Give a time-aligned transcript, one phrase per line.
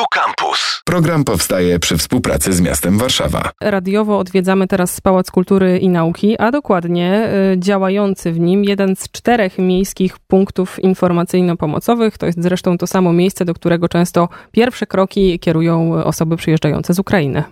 [0.00, 0.82] Tu Campus.
[0.84, 3.50] Program powstaje przy współpracy z miastem Warszawa.
[3.60, 9.10] Radiowo odwiedzamy teraz Pałac Kultury i Nauki, a dokładnie y, działający w nim jeden z
[9.10, 12.18] czterech miejskich punktów informacyjno-pomocowych.
[12.18, 16.98] To jest zresztą to samo miejsce, do którego często pierwsze kroki kierują osoby przyjeżdżające z
[16.98, 17.44] Ukrainy.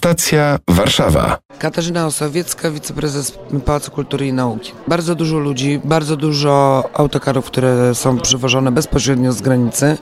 [0.00, 1.38] Stacja Warszawa.
[1.58, 4.72] Katarzyna Osowiecka, wiceprezes Pałacu Kultury i Nauki.
[4.88, 9.96] Bardzo dużo ludzi, bardzo dużo autokarów, które są przywożone bezpośrednio z granicy.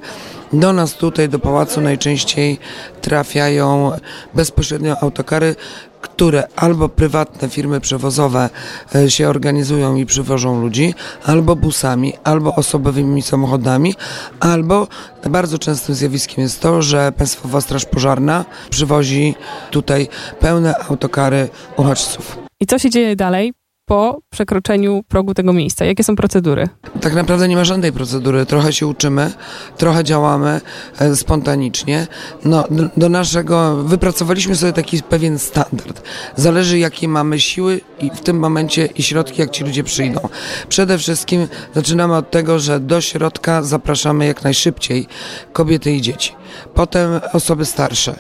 [0.53, 2.59] Do nas tutaj, do pałacu najczęściej
[3.01, 3.93] trafiają
[4.35, 5.57] bezpośrednio autokary,
[6.01, 8.51] które albo prywatne firmy przewozowe
[8.95, 13.95] e, się organizują i przywożą ludzi, albo busami, albo osobowymi samochodami,
[14.41, 14.89] albo
[15.31, 19.35] bardzo częstym zjawiskiem jest to, że Państwowa Straż Pożarna przywozi
[19.71, 20.09] tutaj
[20.41, 22.39] pełne autokary uchodźców.
[22.61, 23.58] I co się dzieje dalej?
[23.89, 25.85] Po przekroczeniu progu tego miejsca?
[25.85, 26.69] Jakie są procedury?
[27.01, 28.47] Tak naprawdę nie ma żadnej procedury.
[28.47, 29.33] Trochę się uczymy,
[29.77, 30.61] trochę działamy
[30.99, 32.07] e, spontanicznie.
[32.45, 36.03] No, do, do naszego, wypracowaliśmy sobie taki pewien standard.
[36.37, 40.21] Zależy jakie mamy siły i w tym momencie i środki, jak ci ludzie przyjdą.
[40.69, 45.07] Przede wszystkim zaczynamy od tego, że do środka zapraszamy jak najszybciej
[45.53, 46.33] kobiety i dzieci.
[46.75, 48.17] Potem osoby starsze.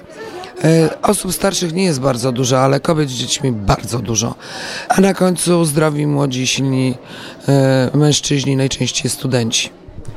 [0.64, 4.34] E, osób starszych nie jest bardzo dużo, ale kobiet z dziećmi bardzo dużo.
[4.88, 6.94] A na końcu zdrowi, młodzi, silni
[7.48, 9.70] e, mężczyźni, najczęściej studenci.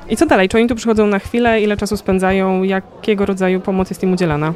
[0.09, 0.50] I co dalej?
[0.50, 1.62] Czy oni tu przychodzą na chwilę?
[1.62, 2.64] Ile czasu spędzają?
[2.64, 4.53] Jakiego rodzaju pomoc jest im udzielana?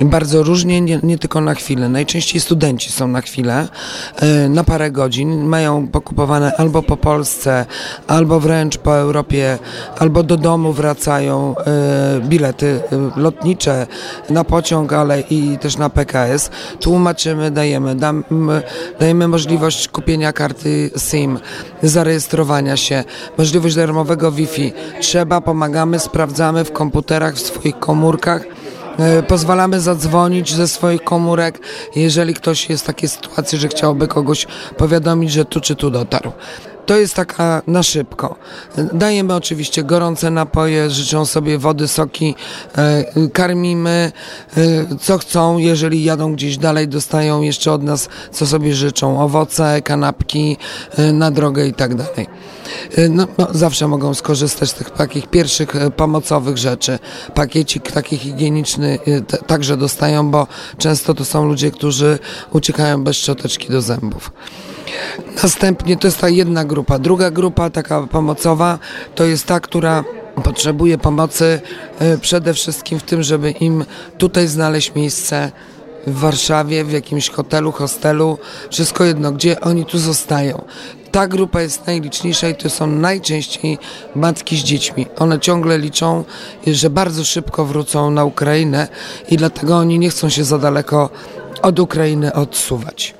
[0.00, 1.88] Bardzo różnie, nie, nie, tylko na chwilę.
[1.88, 3.68] Najczęściej studenci są na chwilę,
[4.16, 5.44] e, na parę godzin.
[5.44, 7.66] Mają pokupowane albo po Polsce,
[8.06, 9.58] albo wręcz po Europie,
[9.98, 13.86] albo do domu wracają e, bilety e, lotnicze
[14.30, 16.50] na pociąg, ale i też na PKS.
[16.80, 18.24] Tłumaczymy, dajemy, dam,
[19.00, 21.38] dajemy możliwość kupienia karty SIM,
[21.82, 23.04] zarejestrowania się,
[23.38, 24.72] możliwość darmowego Wi-Fi.
[25.00, 28.44] Trzeba, pomagamy, sprawdzamy w komputerach, w swoich komórkach
[29.28, 31.60] pozwalamy zadzwonić ze swoich komórek,
[31.96, 36.32] jeżeli ktoś jest w takiej sytuacji, że chciałby kogoś powiadomić, że tu czy tu dotarł.
[36.86, 38.36] To jest taka na szybko.
[38.92, 42.34] Dajemy oczywiście gorące napoje, życzą sobie wody, soki,
[42.78, 44.12] e, karmimy
[44.56, 44.60] e,
[45.00, 45.58] co chcą.
[45.58, 49.20] Jeżeli jadą gdzieś dalej, dostają jeszcze od nas co sobie życzą.
[49.20, 50.56] Owoce, kanapki
[51.12, 52.26] na drogę i tak dalej.
[52.98, 56.98] Y, no, no, zawsze mogą skorzystać z tych takich pierwszych y, pomocowych rzeczy.
[57.34, 60.46] Pakiecik taki higieniczny y, także dostają, bo
[60.78, 62.18] często to są ludzie, którzy
[62.52, 64.32] uciekają bez szczoteczki do zębów.
[65.42, 66.98] Następnie to jest ta jedna grupa.
[66.98, 68.78] Druga grupa, taka pomocowa,
[69.14, 70.04] to jest ta, która
[70.42, 71.60] potrzebuje pomocy
[72.20, 73.84] przede wszystkim w tym, żeby im
[74.18, 75.52] tutaj znaleźć miejsce
[76.06, 78.38] w Warszawie, w jakimś hotelu, hostelu,
[78.70, 80.64] wszystko jedno, gdzie oni tu zostają
[81.14, 83.78] ta grupa jest najliczniejsza i to są najczęściej
[84.14, 85.06] matki z dziećmi.
[85.18, 86.24] One ciągle liczą,
[86.66, 88.88] że bardzo szybko wrócą na Ukrainę
[89.28, 91.10] i dlatego oni nie chcą się za daleko
[91.62, 93.14] od Ukrainy odsuwać.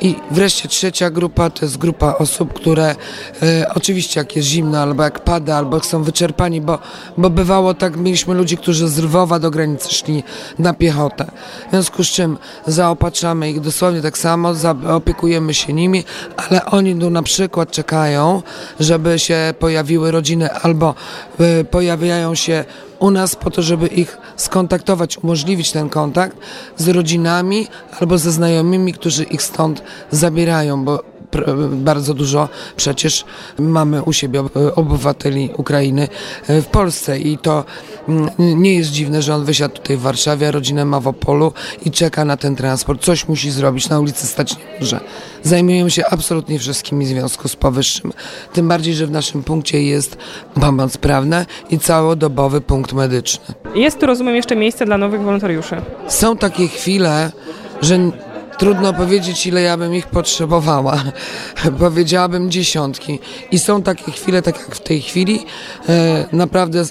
[0.00, 2.96] I wreszcie trzecia grupa to jest grupa osób, które
[3.42, 6.78] e, oczywiście jak jest zimno, albo jak pada, albo są wyczerpani, bo,
[7.18, 9.00] bo bywało tak, mieliśmy ludzi, którzy z
[9.40, 10.22] do granicy szli
[10.58, 11.30] na piechotę.
[11.66, 14.52] W związku z czym zaopatrzamy ich dosłownie tak samo,
[14.88, 16.04] opiekujemy się nimi,
[16.36, 18.42] ale oni tu na przykład czekają,
[18.80, 20.94] żeby się pojawiły rodziny albo
[21.40, 22.64] e, pojawiają się
[22.98, 26.36] u nas po to, żeby ich skontaktować, umożliwić ten kontakt
[26.76, 27.68] z rodzinami
[28.00, 31.14] albo ze znajomymi, którzy ich stąd zabierają, bo
[31.70, 33.24] bardzo dużo przecież
[33.58, 34.42] mamy u siebie
[34.76, 36.08] obywateli Ukrainy
[36.46, 37.64] e, w Polsce i to
[38.08, 41.52] mm, nie jest dziwne, że on wysiadł tutaj w Warszawie, rodzinę ma w Opolu
[41.84, 43.02] i czeka na ten transport.
[43.02, 45.00] Coś musi zrobić, na ulicy stać nie może.
[45.42, 48.12] Zajmujemy się absolutnie wszystkimi w związku z powyższym.
[48.52, 50.16] Tym bardziej, że w naszym punkcie jest
[50.60, 53.54] pomoc prawna i całodobowy punkt medyczny.
[53.74, 55.76] Jest tu, rozumiem, jeszcze miejsce dla nowych wolontariuszy.
[56.08, 57.32] Są takie chwile,
[57.82, 57.98] że
[58.58, 61.02] Trudno powiedzieć, ile ja bym ich potrzebowała.
[61.78, 63.18] Powiedziałabym dziesiątki.
[63.50, 65.46] I są takie chwile, tak jak w tej chwili,
[65.88, 66.84] e, naprawdę e,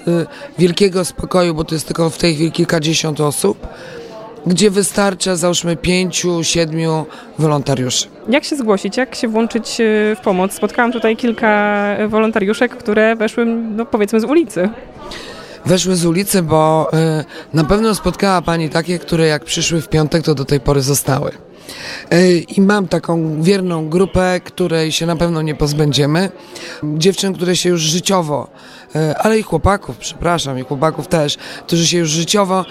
[0.58, 3.68] wielkiego spokoju, bo to jest tylko w tej chwili kilkadziesiąt osób,
[4.46, 7.06] gdzie wystarcza załóżmy pięciu, siedmiu
[7.40, 8.08] wolontariuszy.
[8.30, 10.54] Jak się zgłosić, jak się włączyć e, w pomoc?
[10.54, 14.70] Spotkałam tutaj kilka wolontariuszek, które weszły, no powiedzmy, z ulicy
[15.66, 16.92] weszły z ulicy, bo
[17.54, 21.32] na pewno spotkała Pani takie, które jak przyszły w piątek, to do tej pory zostały.
[22.14, 26.30] Y, I mam taką wierną grupę, której się na pewno nie pozbędziemy.
[26.84, 28.48] Dziewczyn, które się już życiowo,
[28.96, 31.38] y, ale i chłopaków, przepraszam, i chłopaków też,
[31.68, 32.66] którzy się już życiowo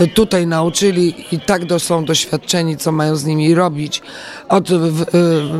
[0.00, 4.02] y, tutaj nauczyli i tak są doświadczeni, co mają z nimi robić.
[4.48, 4.68] Od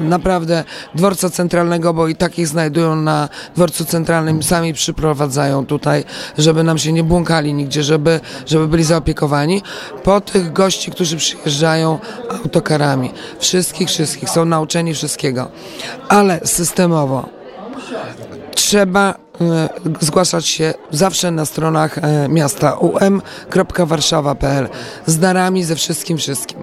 [0.01, 6.05] naprawdę dworca centralnego, bo i takich znajdują na dworcu centralnym, sami przyprowadzają tutaj,
[6.39, 9.63] żeby nam się nie błąkali nigdzie, żeby, żeby byli zaopiekowani.
[10.05, 11.99] Po tych gości, którzy przyjeżdżają
[12.29, 12.76] autokarami.
[13.39, 14.31] Wszystkich, wszystkich.
[14.31, 15.49] Są nauczeni wszystkiego.
[16.09, 17.37] Ale systemowo
[18.55, 19.69] trzeba e,
[20.01, 24.69] zgłaszać się zawsze na stronach e, miasta um.warszawa.pl
[25.07, 26.63] z darami, ze wszystkim, wszystkim.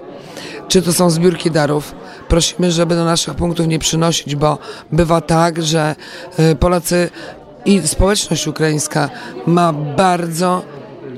[0.68, 1.96] Czy to są zbiórki darów?
[2.28, 4.58] Prosimy, żeby do naszych punktów nie przynosić, bo
[4.92, 5.96] bywa tak, że
[6.38, 7.10] e, Polacy
[7.66, 9.10] i społeczność ukraińska
[9.46, 10.62] ma bardzo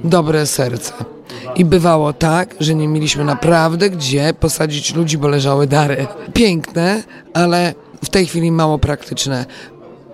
[0.04, 1.15] dobre serce.
[1.56, 6.08] I bywało tak, że nie mieliśmy naprawdę gdzie posadzić ludzi, bo leżały dary.
[6.34, 7.04] Piękne,
[7.34, 9.46] ale w tej chwili mało praktyczne.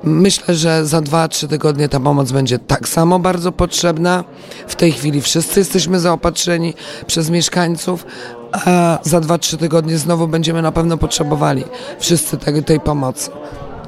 [0.03, 4.23] Myślę, że za 2-3 tygodnie ta pomoc będzie tak samo bardzo potrzebna.
[4.67, 6.73] W tej chwili wszyscy jesteśmy zaopatrzeni
[7.07, 8.05] przez mieszkańców,
[8.51, 11.63] a za 2-3 tygodnie znowu będziemy na pewno potrzebowali
[11.99, 13.31] wszyscy tej, tej pomocy.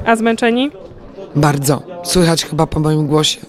[0.06, 0.72] A zmęczeni?
[1.36, 1.84] Bardzo.
[2.04, 3.40] Słychać chyba po moim głosie.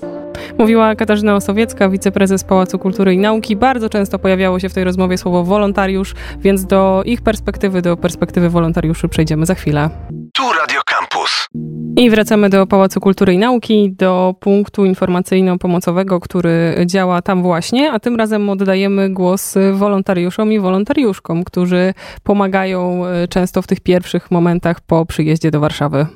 [0.58, 3.56] Mówiła Katarzyna Osowiecka, wiceprezes Pałacu Kultury i Nauki.
[3.56, 8.50] Bardzo często pojawiało się w tej rozmowie słowo wolontariusz, więc do ich perspektywy, do perspektywy
[8.50, 9.91] wolontariuszy przejdziemy za chwilę.
[10.32, 11.49] Tu Radio Campus.
[11.96, 18.00] I wracamy do Pałacu Kultury i Nauki, do punktu informacyjno-pomocowego, który działa tam właśnie, a
[18.00, 24.81] tym razem oddajemy głos wolontariuszom i wolontariuszkom, którzy pomagają e, często w tych pierwszych momentach
[24.81, 26.06] po przyjeździe do Warszawy.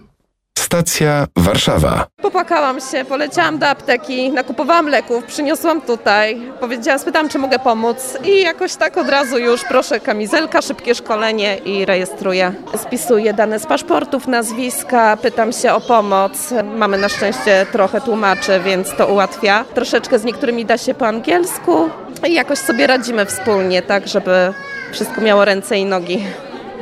[0.58, 2.06] Stacja Warszawa.
[2.22, 8.43] Popłakałam się, poleciałam do apteki, nakupowałam leków, przyniosłam tutaj, powiedziałam, spytałam, czy mogę pomóc i
[8.43, 12.55] jakoś tak od razu już proszę kamizelka, szybkie szkolenie i rejestruję.
[12.76, 16.55] Spisuję dane z paszportów, nazwiska, pytam się o pomoc.
[16.76, 19.64] Mamy na szczęście trochę tłumaczy, więc to ułatwia.
[19.75, 21.90] Troszeczkę z niektórymi da się po angielsku
[22.28, 24.52] i jakoś sobie radzimy wspólnie, tak żeby
[24.93, 26.26] wszystko miało ręce i nogi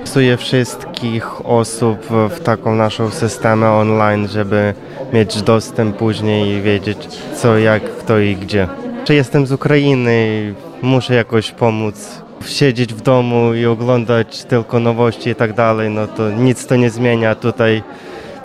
[0.06, 1.99] wpisuję wszystkich osób
[2.31, 4.75] w taką naszą systemę online, żeby
[5.12, 6.99] mieć dostęp później i wiedzieć
[7.37, 8.69] co, jak, kto i gdzie.
[9.05, 15.35] Czy jestem z Ukrainy, muszę jakoś pomóc siedzieć w domu i oglądać tylko nowości i
[15.35, 17.82] tak dalej, no to nic to nie zmienia tutaj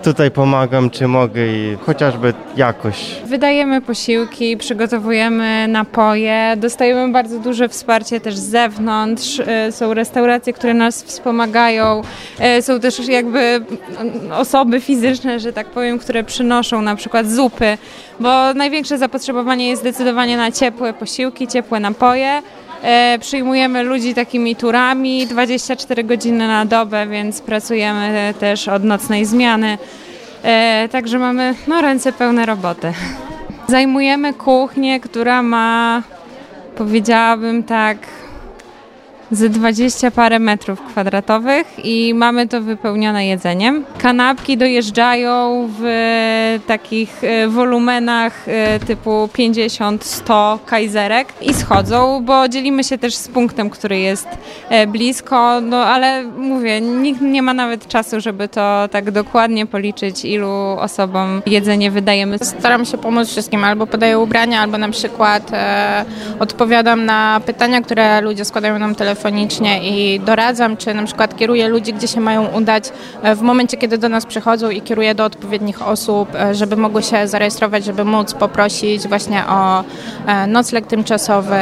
[0.04, 3.16] tutaj pomagam, czy mogę i chociażby jakoś.
[3.26, 9.40] Wydajemy posiłki, przygotowujemy napoje, dostajemy bardzo duże wsparcie też z zewnątrz.
[9.40, 12.02] E, są restauracje, które nas wspomagają.
[12.40, 17.78] E, są też jakby mm, osoby fizyczne, że tak powiem, które przynoszą na przykład zupy,
[18.20, 22.42] bo największe zapotrzebowanie jest zdecydowanie na ciepłe posiłki, ciepłe napoje.
[22.84, 29.78] E, przyjmujemy ludzi takimi turami 24 godziny na dobę, więc pracujemy też od nocnej zmiany.
[30.44, 32.94] E, także mamy no, ręce pełne roboty.
[33.68, 36.04] Zajmujemy kuchnię, która ma,
[36.78, 37.98] powiedziałabym tak,
[39.32, 43.86] z 20 parę metrów kwadratowych i mamy to wypełnione jedzeniem.
[43.98, 45.84] Kanapki dojeżdżają w
[46.68, 53.70] takich e, wolumenach e, typu 50-100 kajzerek i schodzą, bo dzielimy się też z punktem,
[53.70, 54.28] który jest
[54.70, 60.26] e, blisko, no ale mówię, nikt nie ma nawet czasu, żeby to tak dokładnie policzyć,
[60.26, 62.38] ilu osobom jedzenie wydajemy.
[62.40, 66.06] Staram się pomóc wszystkim, albo podaję ubrania, albo na przykład e,
[66.40, 71.68] odpowiadam na pytania, które ludzie składają nam telefon telefonicznie i doradzam, czy na przykład kieruję
[71.68, 72.92] ludzi, gdzie się mają udać
[73.22, 77.04] e, w momencie, kiedy do nas przychodzą i kieruję do odpowiednich osób, e, żeby mogły
[77.04, 79.84] się zarejestrować, żeby móc poprosić właśnie o
[80.26, 81.56] e, nocleg tymczasowy,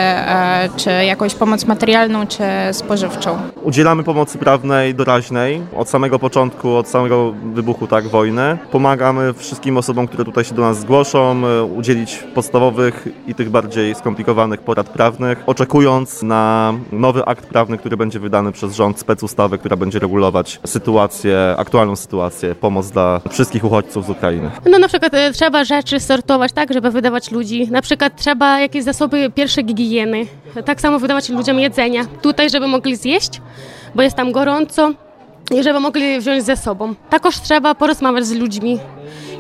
[0.77, 3.37] czy jakąś pomoc materialną, czy spożywczą.
[3.63, 8.57] Udzielamy pomocy prawnej doraźnej od samego początku, od samego wybuchu tak wojny.
[8.71, 11.41] Pomagamy wszystkim osobom, które tutaj się do nas zgłoszą,
[11.75, 18.19] udzielić podstawowych i tych bardziej skomplikowanych porad prawnych, oczekując na nowy akt prawny, który będzie
[18.19, 24.09] wydany przez rząd, specustawę, która będzie regulować sytuację, aktualną sytuację, pomoc dla wszystkich uchodźców z
[24.09, 24.51] Ukrainy.
[24.65, 27.67] No na przykład e, trzeba rzeczy sortować tak, żeby wydawać ludzi.
[27.71, 30.25] Na przykład trzeba jakieś zasoby pierwszej higieny.
[30.65, 32.05] Tak samo wydawać ludziom jedzenia.
[32.21, 33.41] Tutaj, żeby mogli zjeść,
[33.95, 34.93] bo jest tam gorąco
[35.55, 36.95] i żeby mogli wziąć ze sobą.
[37.09, 38.79] Takoż trzeba porozmawiać z ludźmi.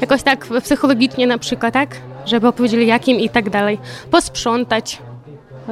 [0.01, 1.95] Jakoś tak psychologicznie na przykład, tak?
[2.25, 3.77] Żeby opowiedzieli jakim i tak dalej.
[4.11, 4.99] Posprzątać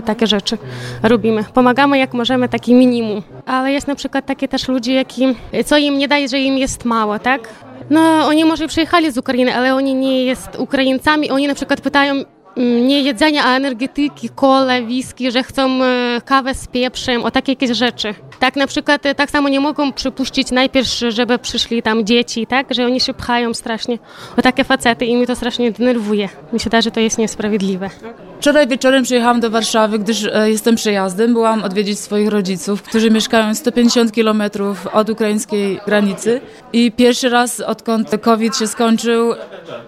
[0.02, 0.58] takie rzeczy
[1.04, 1.46] robimy.
[1.54, 3.22] Pomagamy jak możemy, taki minimum.
[3.46, 5.36] Ale jest na przykład takie też ludzie, jakim,
[5.66, 7.50] co im nie daje, że im jest mało, tak?
[7.90, 11.30] No, oni może przyjechali z Ukrainy, ale oni nie jest Ukraińcami.
[11.30, 12.16] Oni na przykład pytają,
[12.58, 17.78] nie jedzenia, a energetyki, kole, whisky, że chcą e, kawę z pieprzem, o takie jakieś
[17.78, 18.14] rzeczy.
[18.40, 22.74] Tak na przykład e, tak samo nie mogą przypuścić najpierw, żeby przyszli tam dzieci, tak,
[22.74, 23.98] że oni się pchają strasznie
[24.38, 26.30] o takie facety i mnie to strasznie denerwuje.
[26.54, 27.90] Mi się wydaje, że to jest niesprawiedliwe.
[28.40, 31.34] Wczoraj wieczorem przyjechałam do Warszawy, gdyż e, jestem przejazdem.
[31.34, 34.44] Byłam odwiedzić swoich rodziców, którzy mieszkają 150 km
[34.94, 36.42] od ukraińskiej granicy.
[36.74, 39.34] I pierwszy raz, odkąd COVID się skończył,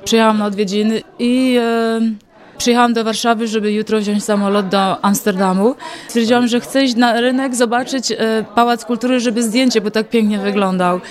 [0.03, 2.28] przyjechałam na odwiedziny i e,
[2.59, 5.75] przyjechałam do Warszawy, żeby jutro wziąć samolot do Amsterdamu.
[6.07, 8.17] Stwierdziłam, że chcę iść na rynek, zobaczyć e,
[8.55, 11.01] Pałac Kultury, żeby zdjęcie, bo tak pięknie wyglądał.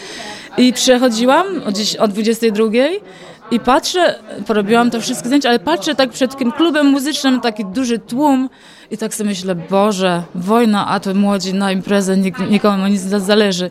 [0.59, 2.65] I przechodziłam gdzieś o 22
[3.51, 7.99] i patrzę, porobiłam to wszystkie zdjęcia, ale patrzę tak przed tym klubem muzycznym, taki duży
[7.99, 8.49] tłum
[8.91, 13.21] i tak sobie myślę, Boże, wojna, a to młodzi na imprezę, nik nikomu nic nie
[13.21, 13.71] zależy.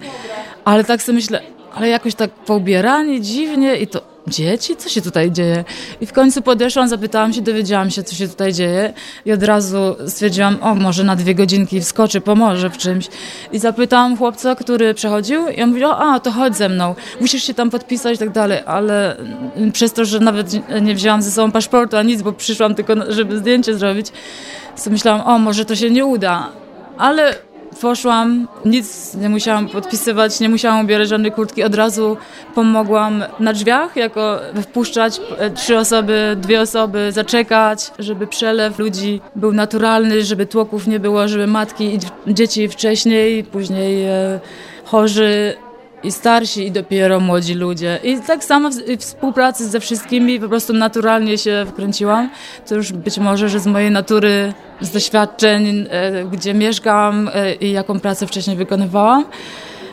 [0.65, 1.41] Ale tak sobie myślę,
[1.77, 4.75] ale jakoś tak poubierani dziwnie i to dzieci?
[4.75, 5.63] Co się tutaj dzieje?
[6.01, 8.93] I w końcu podeszłam, zapytałam się, dowiedziałam się, co się tutaj dzieje
[9.25, 13.07] i od razu stwierdziłam, o, może na dwie godzinki wskoczy, pomoże w czymś.
[13.51, 17.53] I zapytałam chłopca, który przechodził i on mówił, a, to chodź ze mną, musisz się
[17.53, 19.17] tam podpisać i tak dalej, ale
[19.73, 23.37] przez to, że nawet nie wzięłam ze sobą paszportu, a nic, bo przyszłam tylko, żeby
[23.37, 24.07] zdjęcie zrobić,
[24.83, 26.49] to myślałam, o, może to się nie uda.
[26.97, 27.35] Ale
[27.81, 31.63] Poszłam, nic nie musiałam podpisywać, nie musiałam ubierać żadnej kurtki.
[31.63, 32.17] Od razu
[32.55, 39.53] pomogłam na drzwiach, jako wpuszczać e, trzy osoby, dwie osoby, zaczekać, żeby przelew ludzi był
[39.53, 44.39] naturalny, żeby tłoków nie było, żeby matki i dzieci wcześniej, później e,
[44.85, 45.53] chorzy
[46.03, 47.99] i starsi, i dopiero młodzi ludzie.
[48.03, 52.29] I tak samo w, w współpracy ze wszystkimi po prostu naturalnie się wkręciłam.
[52.67, 57.71] To już być może, że z mojej natury, z doświadczeń, e, gdzie mieszkam e, i
[57.71, 59.25] jaką pracę wcześniej wykonywałam.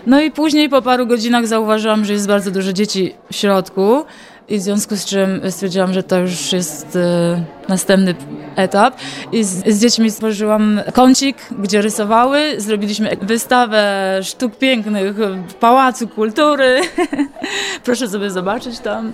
[0.06, 4.04] No i później po paru godzinach zauważyłam, że jest bardzo dużo dzieci w środku
[4.48, 8.14] i w związku z czym stwierdziłam, że to już jest e, następny
[8.56, 8.96] etap.
[9.32, 12.40] I z, z, dziećmi stworzyłam kącik, gdzie rysowały.
[12.58, 15.16] Zrobiliśmy wystawę sztuk pięknych
[15.48, 16.80] w Pałacu Kultury.
[17.84, 19.12] Proszę sobie zobaczyć tam.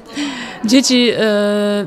[0.65, 1.87] Dzieci e,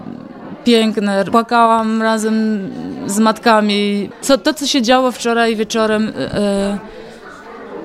[0.64, 1.26] piękne.
[1.26, 2.70] Płakałam razem
[3.06, 4.10] z matkami.
[4.22, 6.14] Co, to, co się działo wczoraj wieczorem...
[6.18, 6.78] E,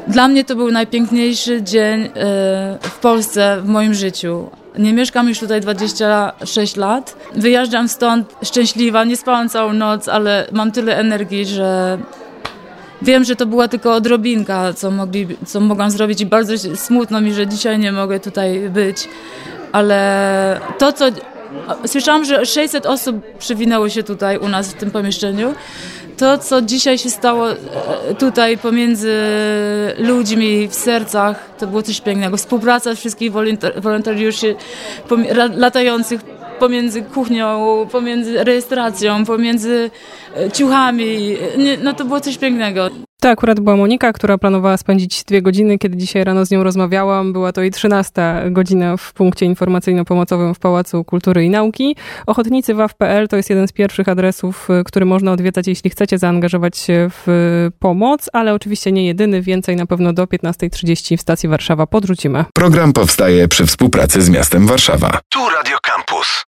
[0.09, 2.09] dla mnie to był najpiękniejszy dzień
[2.83, 4.51] w Polsce w moim życiu.
[4.79, 7.17] Nie mieszkam już tutaj 26 lat.
[7.35, 11.99] Wyjeżdżam stąd szczęśliwa, nie spałam całą noc, ale mam tyle energii, że
[13.03, 17.35] wiem, że to była tylko odrobinka, co, mogli, co mogłam zrobić i bardzo smutno mi,
[17.35, 19.09] że dzisiaj nie mogę tutaj być.
[19.73, 21.05] Ale to, co...
[21.87, 25.55] Słyszałam, że 600 osób przywinęło się tutaj u nas w tym pomieszczeniu
[26.19, 27.57] to, co dzisiaj się stało e,
[28.19, 29.17] tutaj pomiędzy
[29.99, 32.37] ludźmi w sercach, to było coś pięknego.
[32.37, 33.33] Współpraca wszystkich
[33.77, 34.57] wolontariuszy
[35.57, 36.21] latających
[36.59, 39.91] pomiędzy kuchnią, pomiędzy rejestracją, pomiędzy
[40.37, 41.37] e, ciuchami.
[41.83, 42.91] No to było coś pięknego.
[43.21, 45.79] To akurat była Monika, która planowała spędzić dwie godziny.
[45.79, 50.59] Kiedy dzisiaj rano z nią rozmawiałam, była to i trzynasta godzina w punkcie informacyjno-pomocowym w
[50.59, 51.97] Pałacu Kultury i Nauki.
[52.27, 57.11] Ochotnicy WAW.pl to jest jeden z pierwszych adresów, który można odwiedzać, jeśli chcecie zaangażować się
[57.11, 57.27] w
[57.79, 59.43] pomoc, ale oczywiście nie jedyny.
[59.43, 62.45] Więcej na pewno do 15.30 w stacji Warszawa podrzucimy.
[62.55, 65.19] Program powstaje przy współpracy z miastem Warszawa.
[65.29, 66.45] Tu Radio Campus.